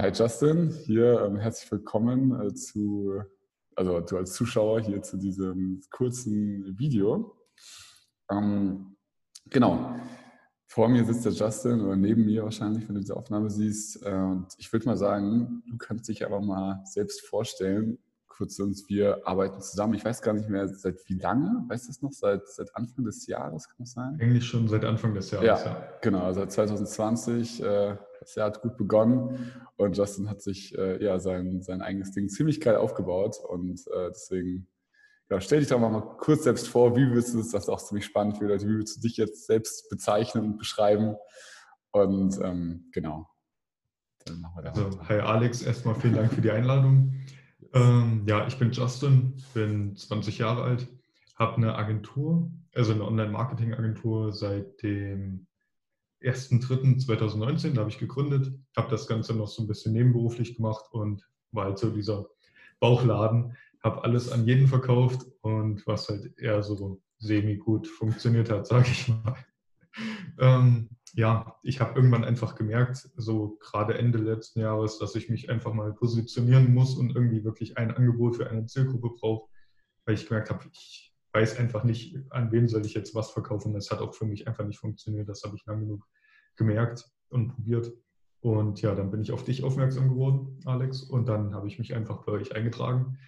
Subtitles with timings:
[0.00, 3.20] Hi Justin, hier ähm, herzlich willkommen äh, zu,
[3.74, 7.36] also du als Zuschauer hier zu diesem kurzen Video.
[8.30, 8.94] Ähm,
[9.50, 9.96] genau,
[10.68, 14.06] vor mir sitzt der Justin oder neben mir wahrscheinlich, wenn du diese Aufnahme siehst.
[14.06, 17.98] Äh, und ich würde mal sagen, du kannst dich aber mal selbst vorstellen,
[18.38, 19.94] kurz uns, wir arbeiten zusammen.
[19.94, 22.12] Ich weiß gar nicht mehr, seit wie lange, weißt du das noch?
[22.12, 24.16] Seit, seit Anfang des Jahres, kann das sein?
[24.20, 25.72] Eigentlich schon seit Anfang des Jahres, ja.
[25.72, 25.98] ja.
[26.00, 27.62] Genau, seit 2020.
[27.62, 32.12] Äh, das Jahr hat gut begonnen und Justin hat sich äh, ja sein, sein eigenes
[32.12, 34.68] Ding ziemlich geil aufgebaut und äh, deswegen
[35.30, 37.68] ja, stell dich doch mal, mal kurz selbst vor, wie würdest du das, das ist
[37.68, 41.16] auch ziemlich spannend für Leute, wie würdest du dich jetzt selbst bezeichnen und beschreiben
[41.90, 43.28] und ähm, genau.
[44.56, 47.14] also, hi Alex, erstmal vielen Dank für die Einladung.
[47.74, 50.88] Ähm, ja, ich bin Justin, bin 20 Jahre alt,
[51.36, 55.46] habe eine Agentur, also eine Online-Marketing-Agentur seit dem
[56.22, 61.28] 1.3.2019, da habe ich gegründet, habe das Ganze noch so ein bisschen nebenberuflich gemacht und
[61.52, 62.26] war halt so dieser
[62.80, 68.88] Bauchladen, habe alles an jeden verkauft und was halt eher so semi-gut funktioniert hat, sage
[68.90, 69.36] ich mal.
[70.38, 75.50] Ähm, ja, ich habe irgendwann einfach gemerkt, so gerade Ende letzten Jahres, dass ich mich
[75.50, 79.48] einfach mal positionieren muss und irgendwie wirklich ein Angebot für eine Zielgruppe brauche,
[80.04, 83.74] weil ich gemerkt habe, ich weiß einfach nicht, an wen soll ich jetzt was verkaufen.
[83.74, 85.28] Das hat auch für mich einfach nicht funktioniert.
[85.28, 86.04] Das habe ich lang genug
[86.56, 87.92] gemerkt und probiert.
[88.40, 91.02] Und ja, dann bin ich auf dich aufmerksam geworden, Alex.
[91.02, 93.18] Und dann habe ich mich einfach bei euch eingetragen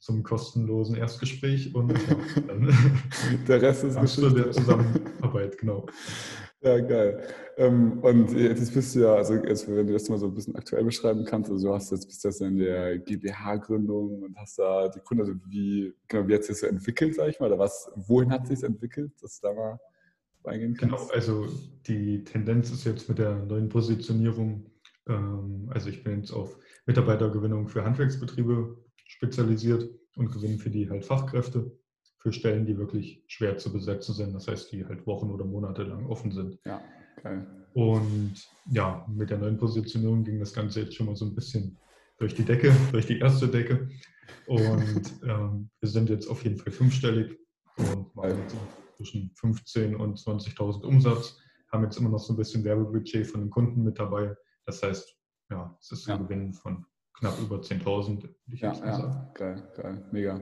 [0.00, 2.74] zum kostenlosen Erstgespräch und ja, dann
[3.48, 4.32] der Rest ist Geschichte.
[4.34, 5.86] der Zusammenarbeit, genau.
[6.62, 7.26] Ja, geil.
[7.56, 10.54] Ähm, und jetzt bist du ja, also jetzt, wenn du das mal so ein bisschen
[10.56, 14.88] aktuell beschreiben kannst, also du hast jetzt bist jetzt in der GmbH-Gründung und hast da
[14.88, 17.58] die Kunden, also wie, genau, wie hat sich das so entwickelt, sag ich mal, oder
[17.58, 19.80] was, wohin hat sich entwickelt, dass du da mal
[20.44, 20.96] reingehen kannst?
[20.96, 21.46] Genau, also
[21.86, 24.66] die Tendenz ist jetzt mit der neuen Positionierung,
[25.08, 31.06] ähm, also ich bin jetzt auf Mitarbeitergewinnung für Handwerksbetriebe spezialisiert und gewinne für die halt
[31.06, 31.72] Fachkräfte
[32.20, 34.34] für Stellen, die wirklich schwer zu besetzen sind.
[34.34, 36.58] Das heißt, die halt Wochen oder Monate lang offen sind.
[36.64, 36.82] Ja,
[37.22, 37.46] geil.
[37.72, 38.34] Und
[38.70, 41.78] ja, mit der neuen Positionierung ging das Ganze jetzt schon mal so ein bisschen
[42.18, 43.88] durch die Decke, durch die erste Decke.
[44.46, 47.38] Und ähm, wir sind jetzt auf jeden Fall fünfstellig
[47.76, 48.56] und machen jetzt
[48.96, 51.38] zwischen 15.000 und 20.000 Umsatz.
[51.72, 54.36] Haben jetzt immer noch so ein bisschen Werbebudget von den Kunden mit dabei.
[54.66, 55.16] Das heißt,
[55.50, 56.22] ja, es ist ein ja.
[56.22, 59.30] Gewinn von knapp über 10.000, würde ich ja, ja.
[59.34, 60.40] Geil, geil, mega.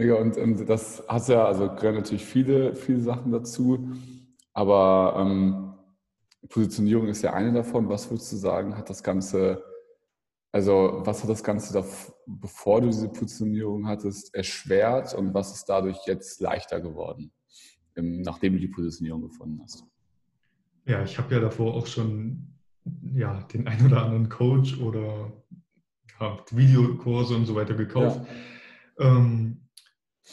[0.00, 3.90] Mega, und, und das hat ja, also gehören natürlich viele, viele Sachen dazu,
[4.54, 5.74] aber ähm,
[6.48, 7.86] Positionierung ist ja eine davon.
[7.90, 9.62] Was würdest du sagen, hat das Ganze,
[10.52, 11.84] also was hat das Ganze, da,
[12.26, 17.30] bevor du diese Positionierung hattest, erschwert und was ist dadurch jetzt leichter geworden,
[17.94, 19.84] nachdem du die Positionierung gefunden hast?
[20.86, 22.54] Ja, ich habe ja davor auch schon
[23.12, 25.30] ja, den ein oder anderen Coach oder
[26.18, 28.22] ja, Videokurse und so weiter gekauft.
[28.98, 29.16] Ja.
[29.18, 29.59] Ähm,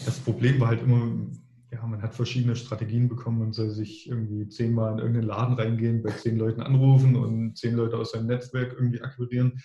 [0.06, 1.28] das Problem war halt immer,
[1.72, 3.40] ja, man hat verschiedene Strategien bekommen.
[3.40, 7.76] Man soll sich irgendwie zehnmal in irgendeinen Laden reingehen, bei zehn Leuten anrufen und zehn
[7.76, 9.62] Leute aus seinem Netzwerk irgendwie akquirieren.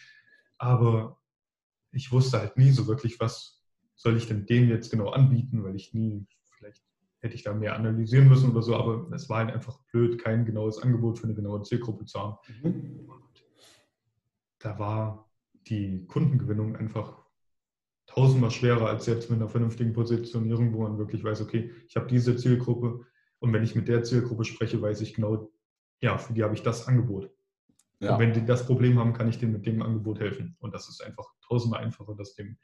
[0.58, 1.20] Aber
[1.92, 3.62] ich wusste halt nie so wirklich, was
[3.94, 6.26] soll ich denn dem jetzt genau anbieten, weil ich nie,
[6.56, 6.82] vielleicht
[7.20, 10.44] hätte ich da mehr analysieren müssen oder so, aber es war halt einfach blöd, kein
[10.44, 12.36] genaues Angebot für eine genaue Zielgruppe zu haben.
[12.62, 13.08] Mhm.
[14.58, 15.30] da war
[15.68, 17.21] die Kundengewinnung einfach
[18.14, 22.06] tausendmal schwerer als jetzt mit einer vernünftigen Positionierung, wo man wirklich weiß, okay, ich habe
[22.06, 23.00] diese Zielgruppe
[23.38, 25.50] und wenn ich mit der Zielgruppe spreche, weiß ich genau,
[26.00, 27.30] ja, für die habe ich das Angebot.
[28.00, 28.14] Ja.
[28.14, 30.56] Und wenn die das Problem haben, kann ich denen mit dem Angebot helfen.
[30.58, 32.56] Und das ist einfach tausendmal einfacher, das dem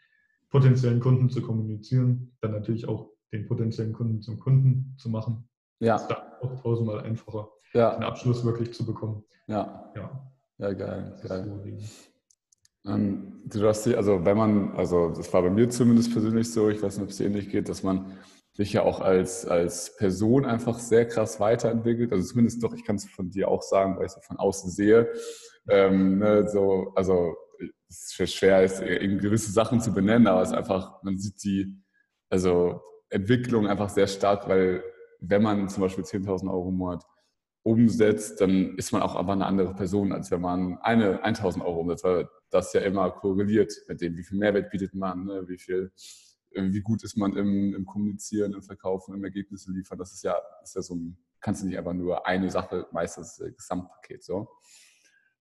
[0.50, 5.48] potenziellen Kunden zu kommunizieren, dann natürlich auch den potenziellen Kunden zum Kunden zu machen.
[5.80, 5.94] Ja.
[5.94, 7.94] Das ist dann auch tausendmal einfacher, ja.
[7.94, 9.24] den Abschluss wirklich zu bekommen.
[9.46, 9.92] Ja.
[9.94, 11.14] Ja, ja geil.
[11.26, 11.44] geil.
[11.44, 12.17] So
[12.88, 16.68] ähm, du hast die, also wenn man, also das war bei mir zumindest persönlich so,
[16.68, 18.18] ich weiß nicht, ob es dir ähnlich geht, dass man
[18.54, 22.12] sich ja auch als, als Person einfach sehr krass weiterentwickelt.
[22.12, 24.70] Also zumindest doch, ich kann es von dir auch sagen, weil ich es von außen
[24.70, 25.08] sehe.
[25.68, 27.36] Ähm, ne, so, also
[27.88, 31.72] es ist schwer, ist, gewisse Sachen zu benennen, aber es ist einfach, man sieht die
[32.30, 32.80] also
[33.10, 34.82] Entwicklung einfach sehr stark, weil
[35.20, 37.04] wenn man zum Beispiel 10.000 Euro im Monat
[37.62, 41.80] umsetzt, dann ist man auch einfach eine andere Person, als wenn man eine 1000 Euro
[41.80, 45.58] umsetzt, weil das ja immer korreliert mit dem, wie viel Mehrwert bietet man, ne, wie
[45.58, 45.92] viel,
[46.50, 49.98] äh, wie gut ist man im, im Kommunizieren, im Verkaufen, im Ergebnisse liefern.
[49.98, 53.36] Das ist ja, ist ja so ein, kannst du nicht einfach nur eine Sache, meistens
[53.36, 54.48] das Gesamtpaket so.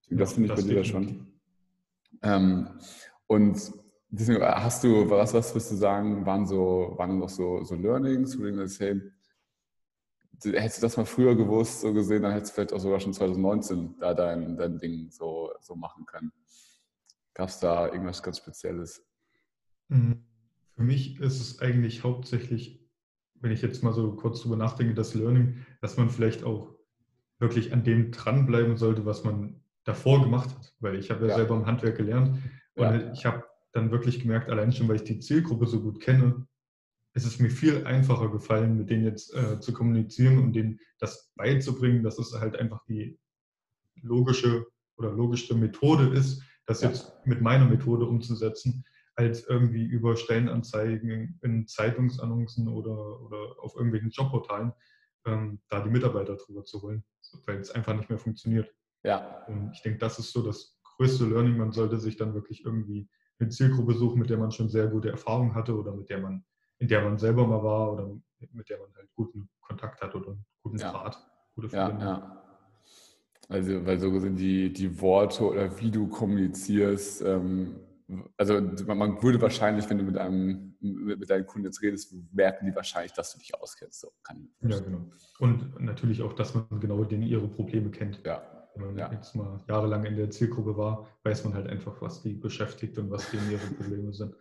[0.10, 1.28] Das finde ich bei dir schon.
[2.22, 2.80] Ähm,
[3.28, 3.74] und
[4.10, 8.38] deswegen hast du, was, was würdest du sagen, waren so, waren noch so, so Learnings,
[8.38, 9.02] wo du denkst, hey,
[10.44, 13.14] hättest du das mal früher gewusst, so gesehen, dann hättest du vielleicht auch sogar schon
[13.14, 16.32] 2019 da dein, dein Ding so, so machen können.
[17.38, 19.06] Gab es da irgendwas ganz Spezielles?
[19.90, 20.26] Mhm.
[20.76, 22.84] Für mich ist es eigentlich hauptsächlich,
[23.36, 26.76] wenn ich jetzt mal so kurz drüber nachdenke, das Learning, dass man vielleicht auch
[27.38, 30.74] wirklich an dem dranbleiben sollte, was man davor gemacht hat.
[30.80, 31.36] Weil ich habe ja, ja.
[31.36, 32.40] selber im Handwerk gelernt
[32.74, 33.14] und ja.
[33.14, 36.48] ich habe dann wirklich gemerkt, allein schon, weil ich die Zielgruppe so gut kenne,
[37.14, 41.32] es ist mir viel einfacher gefallen, mit denen jetzt äh, zu kommunizieren und denen das
[41.36, 43.20] beizubringen, dass es halt einfach die
[44.02, 44.66] logische
[44.98, 46.90] oder logischste Methode ist, das ja.
[46.90, 48.86] jetzt mit meiner Methode umzusetzen,
[49.16, 54.74] als irgendwie über Stellenanzeigen in Zeitungsannoncen oder, oder auf irgendwelchen Jobportalen
[55.26, 57.04] ähm, da die Mitarbeiter drüber zu holen,
[57.46, 58.72] weil es einfach nicht mehr funktioniert.
[59.04, 59.44] Ja.
[59.48, 61.58] Und ich denke, das ist so das größte Learning.
[61.58, 63.10] Man sollte sich dann wirklich irgendwie
[63.40, 66.46] eine Zielgruppe suchen, mit der man schon sehr gute Erfahrungen hatte oder mit der man,
[66.80, 68.08] in der man selber mal war oder
[68.52, 70.92] mit der man halt guten Kontakt hat oder guten ja.
[70.92, 71.18] Draht,
[71.56, 71.76] gute.
[71.76, 72.47] Ja, ja.
[73.48, 77.80] Also, weil so sind die, die Worte oder wie du kommunizierst, ähm,
[78.38, 82.76] also man würde wahrscheinlich, wenn du mit einem mit deinen Kunden jetzt redest, merken die
[82.76, 84.00] wahrscheinlich, dass du dich auskennst.
[84.00, 84.12] So,
[84.62, 85.10] ja, genau.
[85.40, 88.22] Und natürlich auch, dass man genau den, ihre Probleme kennt.
[88.26, 88.42] Ja.
[88.76, 89.12] Wenn man ja.
[89.12, 93.10] jetzt mal jahrelang in der Zielgruppe war, weiß man halt einfach, was die beschäftigt und
[93.10, 94.36] was denen ihre Probleme sind.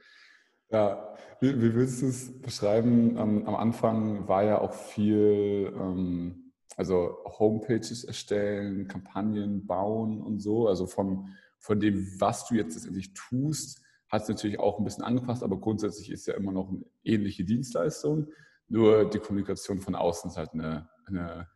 [0.70, 3.16] Ja, wie, wie willst du es beschreiben?
[3.18, 6.45] Am, am, Anfang war ja auch viel, ähm,
[6.76, 13.12] also Homepages erstellen, Kampagnen bauen und so, also von von dem, was du jetzt letztendlich
[13.14, 16.84] tust, hat es natürlich auch ein bisschen angepasst, aber grundsätzlich ist ja immer noch eine
[17.02, 18.28] ähnliche Dienstleistung.
[18.68, 21.48] Nur die Kommunikation von außen ist halt eine, eine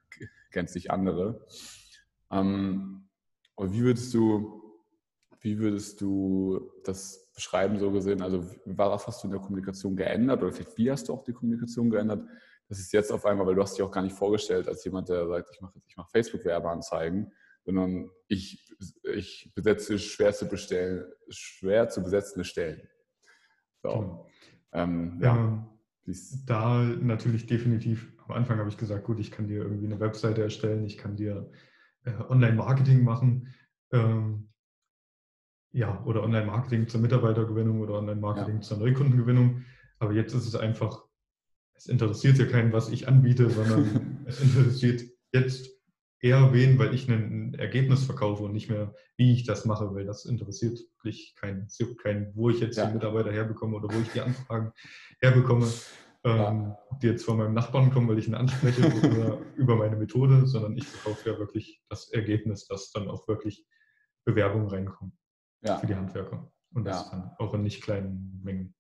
[0.51, 1.47] gänzlich andere.
[2.31, 3.09] Ähm,
[3.57, 4.70] aber wie würdest du,
[5.41, 8.23] wie würdest du das beschreiben, so gesehen?
[8.23, 11.33] Also, was hast du in der Kommunikation geändert oder vielleicht wie hast du auch die
[11.33, 12.27] Kommunikation geändert?
[12.69, 15.09] Das ist jetzt auf einmal, weil du hast dich auch gar nicht vorgestellt als jemand,
[15.09, 17.33] der sagt, ich mache, ich mache Facebook-Werbeanzeigen,
[17.65, 18.77] sondern ich,
[19.15, 22.89] ich besetze schwer zu, bestellen, schwer zu besetzende Stellen.
[23.83, 24.27] So.
[24.73, 25.37] Ähm, ja.
[25.37, 25.67] Ähm,
[26.47, 30.43] da natürlich definitiv, am Anfang habe ich gesagt, gut, ich kann dir irgendwie eine Webseite
[30.43, 31.51] erstellen, ich kann dir
[32.05, 33.55] äh, Online-Marketing machen.
[33.93, 34.50] Ähm,
[35.73, 38.61] ja, oder Online-Marketing zur Mitarbeitergewinnung oder Online-Marketing ja.
[38.61, 39.65] zur Neukundengewinnung.
[39.99, 41.05] Aber jetzt ist es einfach,
[41.75, 45.03] es interessiert ja keinen, was ich anbiete, sondern es interessiert
[45.33, 45.71] jetzt
[46.21, 50.05] eher wen, weil ich ein Ergebnis verkaufe und nicht mehr, wie ich das mache, weil
[50.05, 51.67] das interessiert wirklich keinen.
[51.67, 52.87] Es gibt keinen, wo ich jetzt ja.
[52.87, 54.73] die Mitarbeiter herbekomme oder wo ich die Anfragen
[55.21, 55.67] herbekomme,
[56.25, 60.47] ähm, die jetzt von meinem Nachbarn kommen, weil ich ihn anspreche oder über meine Methode,
[60.47, 63.65] sondern ich verkaufe ja wirklich das Ergebnis, dass dann auch wirklich
[64.27, 65.20] Bewerbungen reinkommen
[65.63, 65.79] ja.
[65.79, 66.51] für die Handwerker.
[66.73, 67.19] Und das ja.
[67.19, 68.75] dann auch in nicht kleinen Mengen.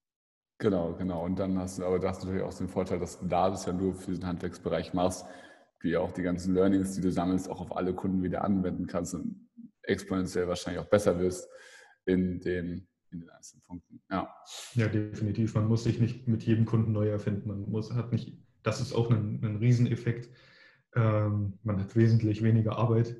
[0.59, 1.25] Genau, genau.
[1.25, 3.51] Und dann hast du, aber da hast du natürlich auch den Vorteil, dass du da
[3.51, 5.27] das ja nur für den Handwerksbereich machst
[5.81, 9.15] wie auch die ganzen Learnings, die du sammelst, auch auf alle Kunden wieder anwenden kannst
[9.15, 9.49] und
[9.83, 11.49] exponentiell wahrscheinlich auch besser wirst
[12.05, 14.01] in den, in den einzelnen Punkten.
[14.11, 14.33] Ja.
[14.75, 15.55] ja, definitiv.
[15.55, 17.49] Man muss sich nicht mit jedem Kunden neu erfinden.
[17.49, 20.29] Man muss, hat nicht, das ist auch ein, ein Rieseneffekt.
[20.95, 23.17] Ähm, man hat wesentlich weniger Arbeit,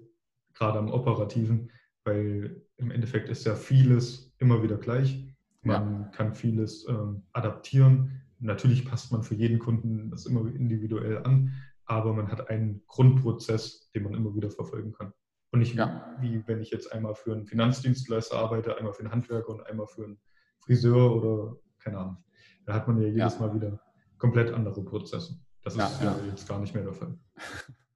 [0.55, 1.71] gerade am Operativen,
[2.05, 5.35] weil im Endeffekt ist ja vieles immer wieder gleich.
[5.63, 6.09] Man ja.
[6.09, 8.23] kann vieles ähm, adaptieren.
[8.39, 11.53] Natürlich passt man für jeden Kunden das immer individuell an,
[11.85, 15.13] aber man hat einen Grundprozess, den man immer wieder verfolgen kann.
[15.53, 16.17] Und nicht ja.
[16.21, 19.89] wie wenn ich jetzt einmal für einen Finanzdienstleister arbeite, einmal für einen Handwerker und einmal
[19.89, 20.19] für einen
[20.61, 22.25] Friseur oder keine Ahnung.
[22.65, 23.41] Da hat man ja jedes ja.
[23.41, 23.81] Mal wieder
[24.19, 25.41] komplett andere Prozesse.
[25.63, 27.19] Das ist ja, jetzt gar nicht mehr der Fall.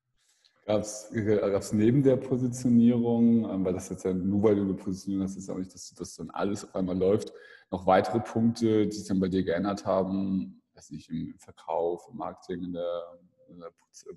[0.66, 5.26] Gab es neben der Positionierung, ähm, weil das jetzt ja nur weil du eine Positionierung
[5.26, 7.33] hast, ist auch nicht, dass das dann alles auf einmal läuft,
[7.71, 12.16] noch weitere Punkte, die sich dann bei dir geändert haben, weiß nicht, im Verkauf, im
[12.16, 13.02] Marketing, in der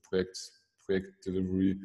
[0.03, 1.81] Projekt, Projekt Delivery,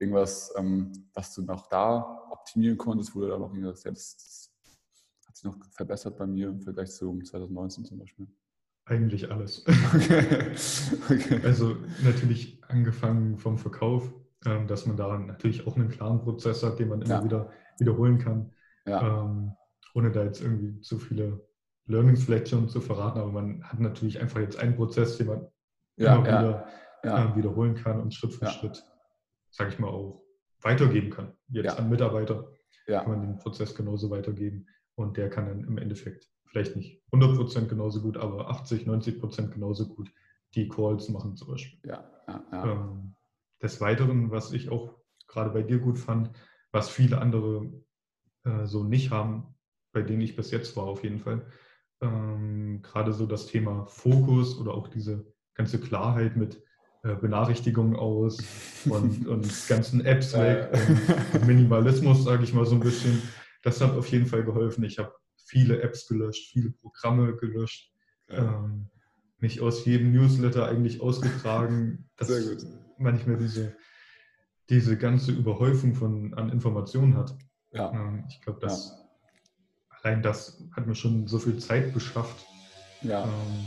[0.00, 4.50] irgendwas, ähm, was du noch da optimieren konntest, du da noch irgendwas, ja, das
[5.26, 8.26] hat sich noch verbessert bei mir im Vergleich zu 2019 zum Beispiel?
[8.90, 9.64] Eigentlich alles.
[11.10, 11.40] Okay.
[11.44, 14.12] Also natürlich angefangen vom Verkauf,
[14.44, 17.24] ähm, dass man da natürlich auch einen klaren Prozess hat, den man immer ja.
[17.24, 18.52] wieder wiederholen kann,
[18.86, 19.24] ja.
[19.24, 19.52] ähm,
[19.94, 21.40] ohne da jetzt irgendwie zu viele
[21.86, 25.46] Learnings vielleicht schon zu verraten, aber man hat natürlich einfach jetzt einen Prozess, den man
[25.96, 26.66] ja, immer wieder
[27.04, 27.32] ja.
[27.32, 28.46] äh, wiederholen kann und Schritt für.
[28.46, 28.84] Schritt,
[29.50, 30.22] sage ich mal, auch
[30.62, 31.32] weitergeben kann.
[31.48, 32.52] Jetzt an Mitarbeiter
[32.86, 34.66] kann man den Prozess genauso weitergeben
[34.96, 39.88] und der kann dann im Endeffekt vielleicht nicht 100% genauso gut, aber 80, 90% genauso
[39.88, 40.12] gut
[40.54, 41.78] die Calls machen zum Beispiel.
[41.88, 42.10] Ja,
[42.52, 43.14] ähm,
[43.62, 44.94] des Weiteren, was ich auch
[45.28, 46.30] gerade bei dir gut fand,
[46.72, 47.72] was viele andere
[48.44, 49.54] äh, so nicht haben,
[49.92, 51.46] bei denen ich bis jetzt war auf jeden Fall,
[52.00, 56.62] ähm, gerade so das Thema Fokus oder auch diese ganze Klarheit mit,
[57.02, 58.38] äh, Benachrichtigungen aus
[58.88, 60.70] und, und ganzen Apps weg
[61.32, 63.22] und Minimalismus, sage ich mal so ein bisschen.
[63.62, 64.84] das hat auf jeden Fall geholfen.
[64.84, 65.12] Ich habe
[65.50, 67.92] viele Apps gelöscht, viele Programme gelöscht,
[68.28, 68.38] ja.
[68.38, 68.88] ähm,
[69.38, 72.30] mich aus jedem Newsletter eigentlich ausgetragen, dass
[72.98, 73.74] man nicht mehr diese,
[74.68, 77.36] diese ganze Überhäufung von, an Informationen hat.
[77.72, 77.90] Ja.
[77.92, 79.98] Ähm, ich glaube, dass ja.
[80.02, 82.46] allein das hat mir schon so viel Zeit beschafft.
[83.02, 83.24] Ja.
[83.24, 83.66] Ähm.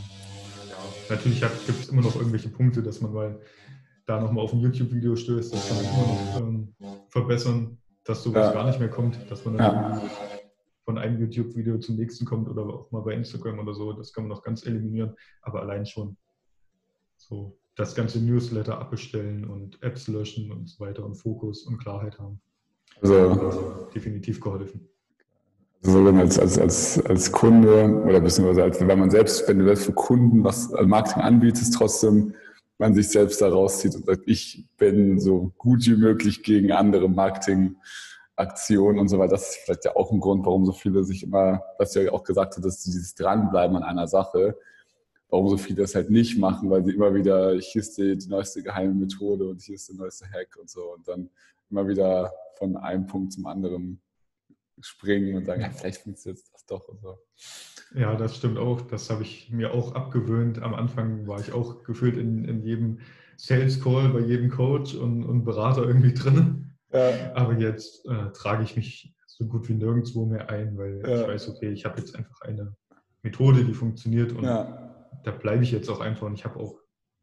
[1.10, 3.42] Natürlich gibt es immer noch irgendwelche Punkte, dass man mal
[4.06, 6.76] da nochmal auf ein YouTube-Video stößt, das kann man immer noch ähm,
[7.10, 8.54] verbessern, dass sowas ja.
[8.54, 10.02] gar nicht mehr kommt, dass man dann
[10.86, 14.26] von einem YouTube-Video zum nächsten kommt oder auch mal bei Instagram oder so, das kann
[14.26, 16.18] man noch ganz eliminieren, aber allein schon
[17.18, 22.20] so das ganze Newsletter abbestellen und Apps löschen und so weiter und Fokus und Klarheit
[22.20, 22.40] haben.
[23.02, 24.88] Also, also definitiv geholfen.
[25.86, 29.66] Also wenn als, als, als, als Kunde oder beziehungsweise als, wenn man selbst, wenn du
[29.66, 32.34] das für Kunden was Marketing anbietest, trotzdem
[32.78, 37.10] man sich selbst da rauszieht und sagt, ich bin so gut wie möglich gegen andere
[38.38, 39.32] Marketingaktionen und so weiter.
[39.32, 42.12] Das ist vielleicht ja auch ein Grund, warum so viele sich immer, was du ja
[42.12, 44.58] auch gesagt hast, dieses Dranbleiben an einer Sache,
[45.30, 48.28] warum so viele das halt nicht machen, weil sie immer wieder, hier ist die, die
[48.28, 51.30] neueste geheime Methode und hier ist der neueste Hack und so und dann
[51.70, 54.02] immer wieder von einem Punkt zum anderen
[54.80, 57.18] springen und sagen, ja, vielleicht funktioniert das doch und so.
[57.96, 58.82] Ja, das stimmt auch.
[58.82, 60.62] Das habe ich mir auch abgewöhnt.
[60.62, 63.00] Am Anfang war ich auch gefühlt in, in jedem
[63.38, 66.73] Sales Call bei jedem Coach und, und Berater irgendwie drin.
[66.94, 67.36] Ja.
[67.36, 71.22] Aber jetzt äh, trage ich mich so gut wie nirgendwo mehr ein, weil ja.
[71.22, 72.76] ich weiß, okay, ich habe jetzt einfach eine
[73.24, 74.96] Methode, die funktioniert und ja.
[75.24, 76.28] da bleibe ich jetzt auch einfach.
[76.28, 76.80] Und ich habe auch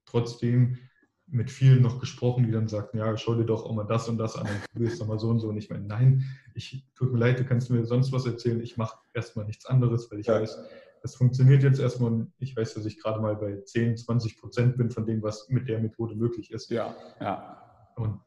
[0.06, 0.78] trotzdem
[1.26, 4.18] mit vielen noch gesprochen, die dann sagten, ja, schau dir doch auch mal das und
[4.18, 5.48] das an, dann probierst du mal so und so.
[5.48, 6.24] Und ich meine, nein,
[6.54, 10.10] ich tut mir leid, du kannst mir sonst was erzählen, ich mache erstmal nichts anderes,
[10.10, 10.40] weil ich ja.
[10.40, 10.58] weiß,
[11.02, 14.76] das funktioniert jetzt erstmal und ich weiß, dass ich gerade mal bei 10, 20 Prozent
[14.76, 16.70] bin von dem, was mit der Methode möglich ist.
[16.70, 17.92] Ja, ja.
[17.96, 18.20] Und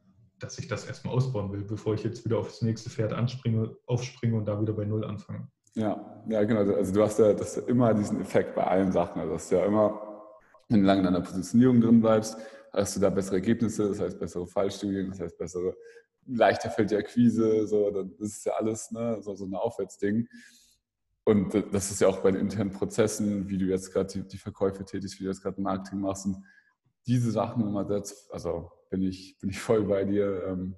[0.44, 4.36] dass ich das erstmal ausbauen will, bevor ich jetzt wieder aufs nächste Pferd anspringe, aufspringe
[4.36, 5.48] und da wieder bei Null anfange.
[5.74, 6.72] Ja, ja, genau.
[6.74, 9.20] Also du hast ja, das immer diesen Effekt bei allen Sachen.
[9.20, 10.00] Also dass du ja immer,
[10.68, 12.36] wenn du lange in deiner Positionierung drin bleibst,
[12.72, 15.74] hast du da bessere Ergebnisse, das heißt bessere Fallstudien, das heißt bessere,
[16.26, 20.28] leichter fällt die Akquise, so, das ist ja alles ne, so, so ein Aufwärtsding.
[21.24, 24.36] Und das ist ja auch bei den internen Prozessen, wie du jetzt gerade die, die,
[24.36, 26.26] Verkäufe tätigst, wie du jetzt gerade Marketing machst.
[26.26, 26.36] Und
[27.06, 27.88] diese Sachen immer
[28.30, 30.76] also bin ich, bin ich voll bei dir, ähm,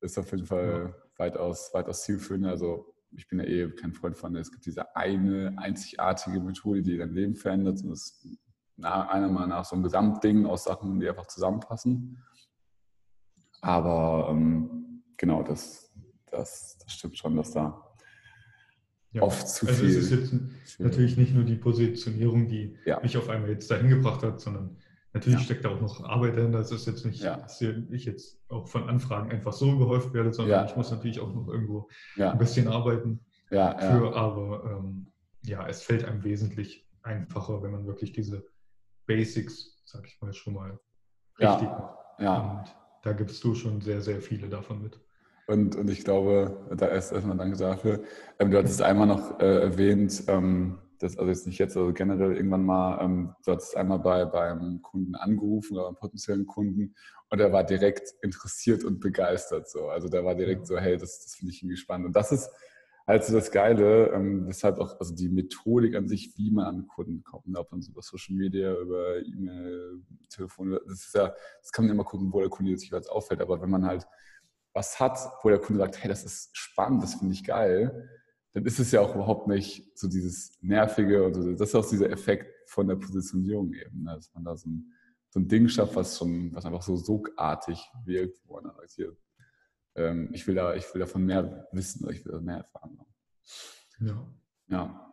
[0.00, 1.24] ist auf jeden Fall ja.
[1.24, 2.46] weitaus, weitaus zielführend.
[2.46, 6.98] Also ich bin ja eh kein Freund von, es gibt diese eine einzigartige Methode, die
[6.98, 7.80] dein Leben verändert.
[7.82, 8.26] Und das
[8.82, 12.22] einer Meinung nach so ein Gesamtding aus Sachen, die einfach zusammenpassen.
[13.60, 15.92] Aber ähm, genau, das,
[16.26, 17.84] das, das stimmt schon, dass da
[19.12, 19.22] ja.
[19.22, 19.96] oft zu also viel.
[19.96, 23.00] Also es ist jetzt natürlich nicht nur die Positionierung, die ja.
[23.00, 24.76] mich auf einmal jetzt dahin gebracht hat, sondern
[25.12, 25.44] natürlich ja.
[25.44, 26.58] steckt da auch noch Arbeit dahinter.
[26.60, 30.66] Es ist jetzt nicht, dass ich jetzt auch von Anfragen einfach so gehäuft werde, sondern
[30.66, 31.88] ich muss natürlich auch noch irgendwo
[32.18, 34.14] ein bisschen arbeiten für.
[34.14, 35.12] Aber ähm,
[35.44, 38.44] ja, es fällt einem wesentlich einfacher, wenn man wirklich diese
[39.06, 40.78] Basics, sag ich mal, schon mal
[41.38, 41.98] richtig ja, macht.
[42.18, 42.36] Ja.
[42.36, 45.00] Und da gibst du schon sehr, sehr viele davon mit.
[45.46, 48.02] Und, und ich glaube, da erst erstmal danke dafür.
[48.38, 52.36] Ähm, du hattest einmal noch äh, erwähnt, ähm, das, also jetzt nicht jetzt, also generell
[52.36, 56.94] irgendwann mal, ähm, du hattest einmal bei, beim Kunden angerufen oder beim potenziellen Kunden
[57.30, 59.68] und er war direkt interessiert und begeistert.
[59.68, 59.88] So.
[59.88, 62.06] Also der war direkt so, hey, das, das finde ich irgendwie spannend.
[62.06, 62.50] Und das ist,
[63.06, 67.22] also das Geile, ähm, weshalb auch also die Methodik an sich, wie man an Kunden
[67.22, 71.72] kommt, ne, ob man so über Social Media, über E-Mail, Telefon, das ist ja, das
[71.72, 73.40] kann man immer gucken, wo der Kunde sich was auffällt.
[73.40, 74.06] Aber wenn man halt
[74.74, 78.08] was hat, wo der Kunde sagt, hey, das ist spannend, das finde ich geil,
[78.52, 81.52] dann ist es ja auch überhaupt nicht so dieses Nervige und so.
[81.52, 84.14] Das ist auch dieser Effekt von der Positionierung eben, ne?
[84.14, 84.92] dass man da so ein,
[85.30, 88.92] so ein Ding schafft, was schon, was einfach so sogartig wirkt, wo man dann sagt,
[88.92, 89.16] hier,
[89.96, 92.98] ähm, ich, will da, ich will davon mehr wissen, ich will mehr erfahren.
[94.00, 94.26] Ja.
[94.68, 95.04] Ja.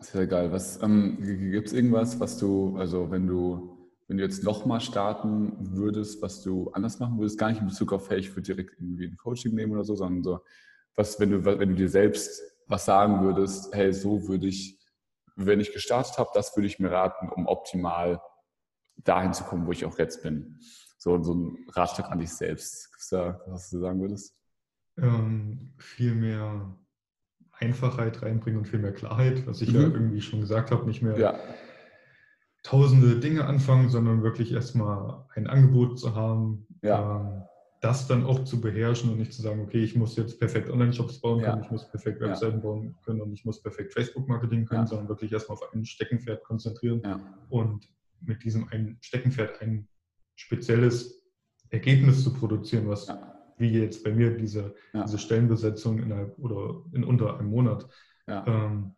[0.00, 0.52] Sehr geil.
[0.52, 5.56] Was ähm, gibt es irgendwas, was du, also wenn du, wenn du jetzt nochmal starten
[5.74, 8.74] würdest, was du anders machen würdest, gar nicht in Bezug auf, hey, ich würde direkt
[8.78, 10.40] irgendwie ein Coaching nehmen oder so, sondern so,
[10.96, 14.78] was, wenn du, wenn du dir selbst was sagen würdest, hey, so würde ich,
[15.36, 18.20] wenn ich gestartet habe, das würde ich mir raten, um optimal
[19.04, 20.58] dahin zu kommen, wo ich auch jetzt bin
[21.06, 22.90] so, so ein Ratschlag an dich selbst?
[23.10, 24.34] Da, was du sagen würdest?
[24.98, 26.76] Ähm, viel mehr
[27.52, 29.74] Einfachheit reinbringen und viel mehr Klarheit, was ich mhm.
[29.74, 31.38] ja irgendwie schon gesagt habe, nicht mehr ja.
[32.64, 37.20] tausende Dinge anfangen, sondern wirklich erstmal ein Angebot zu haben, ja.
[37.20, 37.42] ähm,
[37.80, 41.20] das dann auch zu beherrschen und nicht zu sagen, okay, ich muss jetzt perfekt Online-Shops
[41.20, 41.64] bauen können, ja.
[41.64, 45.58] ich muss perfekt Webseiten bauen können und ich muss perfekt Facebook-Marketing können, sondern wirklich erstmal
[45.58, 47.02] auf ein Steckenpferd konzentrieren
[47.50, 47.88] und
[48.20, 49.88] mit diesem einen Steckenpferd ein
[50.36, 51.22] spezielles
[51.70, 53.34] Ergebnis zu produzieren, was ja.
[53.58, 55.04] wie jetzt bei mir diese, ja.
[55.04, 57.88] diese Stellenbesetzung innerhalb oder in unter einem Monat.
[58.26, 58.44] Ja.
[58.46, 58.92] Ähm,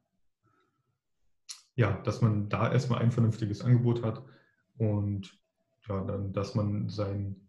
[1.74, 4.22] ja, dass man da erstmal ein vernünftiges Angebot hat
[4.78, 5.38] und
[5.88, 7.47] ja, dann, dass man seinen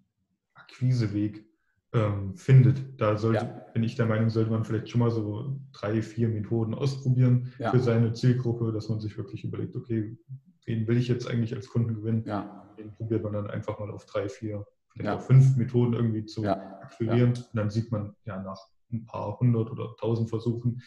[0.70, 1.46] Akquiseweg
[1.94, 3.00] ähm, findet.
[3.02, 3.66] Da sollte, ja.
[3.74, 7.72] bin ich der Meinung, sollte man vielleicht schon mal so drei, vier Methoden ausprobieren ja.
[7.72, 10.18] für seine Zielgruppe, dass man sich wirklich überlegt, okay,
[10.66, 12.24] wen will ich jetzt eigentlich als Kunden gewinnen?
[12.26, 12.68] Ja.
[12.78, 16.46] Den probiert man dann einfach mal auf drei, vier, vielleicht auch fünf Methoden irgendwie zu
[16.48, 17.30] akquirieren.
[17.30, 18.60] Und dann sieht man ja nach
[18.92, 20.82] ein paar hundert oder tausend Versuchen,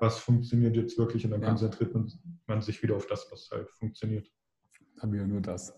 [0.00, 2.10] was funktioniert jetzt wirklich und dann konzentriert man,
[2.46, 4.28] man, sich wieder auf das, was halt funktioniert.
[5.00, 5.72] Haben wir nur das.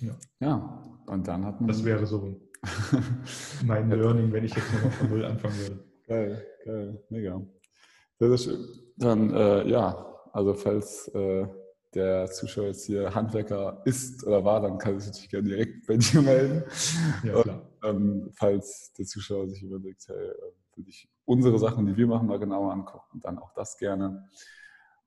[0.00, 0.16] Ja.
[0.40, 1.68] ja, und dann hat man.
[1.68, 2.40] Das wäre so
[3.64, 5.84] mein Learning, wenn ich jetzt nochmal von Null anfangen würde.
[6.06, 7.40] Geil, geil, mega.
[8.18, 8.68] Sehr, sehr schön.
[8.96, 11.46] Dann, äh, ja, also falls äh,
[11.94, 15.96] der Zuschauer jetzt hier Handwerker ist oder war, dann kann sich natürlich gerne direkt bei
[15.96, 16.64] dir melden.
[17.22, 17.70] Ja, klar.
[17.82, 22.06] Und, ähm, falls der Zuschauer sich überlegt, hey, äh, will ich unsere Sachen, die wir
[22.06, 24.28] machen, mal genauer angucken, dann auch das gerne.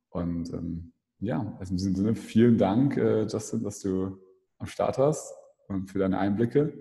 [0.10, 4.18] Und ähm, ja, also in diesem Sinne, vielen Dank, äh, Justin, dass du
[4.60, 5.34] am Start hast
[5.68, 6.74] und für deine Einblicke.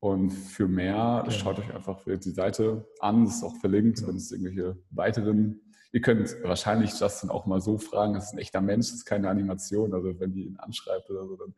[0.00, 1.30] Und für mehr ja.
[1.30, 4.08] schaut euch einfach die Seite an, das ist auch verlinkt, ja.
[4.08, 5.60] wenn es irgendwelche weiteren.
[5.92, 9.04] Ihr könnt wahrscheinlich Justin auch mal so fragen, das ist ein echter Mensch, das ist
[9.04, 9.92] keine Animation.
[9.92, 11.54] Also wenn die ihn anschreibt oder so, dann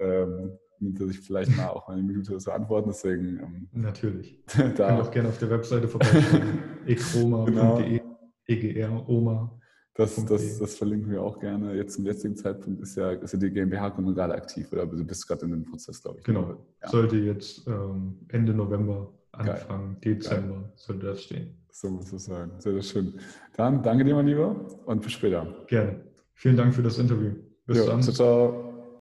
[0.00, 2.88] ähm, nimmt er sich vielleicht mal auch eine Minute zu antworten.
[2.88, 4.42] Deswegen ähm, natürlich.
[4.46, 6.58] da Könnt auch gerne auf der Webseite vorbeischauen.
[6.86, 8.16] ekroma.de, genau.
[8.46, 9.60] EGR, Oma.
[9.98, 11.74] Das, das, das, verlinken wir auch gerne.
[11.74, 15.26] Jetzt zum jetzigen Zeitpunkt ist ja, ist ja die GmbH-Gründung gerade aktiv oder du bist
[15.26, 16.24] gerade in dem Prozess, glaube ich.
[16.24, 16.54] Genau.
[16.80, 16.88] Ja.
[16.88, 20.14] Sollte jetzt ähm, Ende November, Anfang Geil.
[20.14, 20.72] Dezember Geil.
[20.76, 21.48] sollte das stehen.
[21.72, 22.52] So muss es sein.
[22.58, 23.14] Sehr, sehr schön.
[23.56, 24.54] Dann danke dir, mein Lieber,
[24.86, 25.52] und bis später.
[25.66, 26.00] Gerne.
[26.32, 27.32] Vielen Dank für das Interview.
[27.66, 28.00] Bis jo, dann.
[28.00, 28.67] Ciao, ciao.